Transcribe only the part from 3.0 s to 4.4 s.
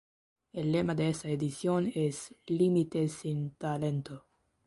sin talento"".